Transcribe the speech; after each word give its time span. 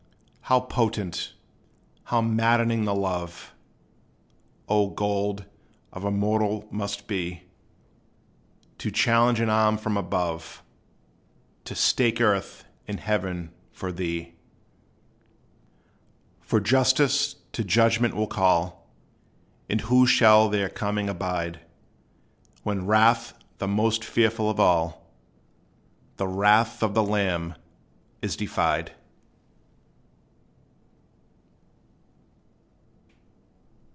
How 0.45 0.59
potent, 0.59 1.31
how 2.03 2.19
maddening 2.19 2.83
the 2.83 2.93
love, 2.93 3.53
O 4.67 4.89
gold, 4.89 5.45
of 5.93 6.03
a 6.03 6.11
mortal 6.11 6.67
must 6.69 7.07
be, 7.07 7.43
To 8.79 8.91
challenge 8.91 9.39
an 9.39 9.49
arm 9.49 9.77
from 9.77 9.95
above 9.95 10.61
To 11.63 11.73
stake 11.73 12.19
earth 12.19 12.65
and 12.85 12.99
heaven 12.99 13.53
for 13.71 13.93
thee! 13.93 14.33
For 16.41 16.59
Justice 16.59 17.37
to 17.53 17.63
Judgment 17.63 18.13
will 18.13 18.27
call; 18.27 18.89
And 19.69 19.79
who 19.79 20.05
shall 20.05 20.49
their 20.49 20.67
coming 20.67 21.07
abide, 21.07 21.61
When 22.63 22.85
wrath 22.85 23.39
the 23.59 23.69
most 23.69 24.03
fearful 24.03 24.49
of 24.49 24.59
all, 24.59 25.07
"The 26.17 26.27
wrath 26.27 26.83
of 26.83 26.93
the 26.93 27.03
Lamb," 27.05 27.55
is 28.21 28.35
defied? 28.35 28.91